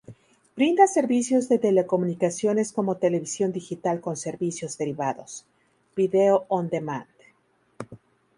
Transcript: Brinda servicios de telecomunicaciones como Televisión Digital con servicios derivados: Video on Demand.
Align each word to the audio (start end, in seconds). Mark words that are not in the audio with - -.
Brinda 0.55 0.87
servicios 0.87 1.47
de 1.47 1.59
telecomunicaciones 1.59 2.73
como 2.73 2.97
Televisión 2.97 3.51
Digital 3.51 4.01
con 4.01 4.17
servicios 4.17 4.79
derivados: 4.79 5.45
Video 5.95 6.45
on 6.49 6.69
Demand. 6.71 7.05